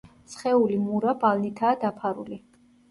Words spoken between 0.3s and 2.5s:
სხეული მურა ბალნითაა დაფარული.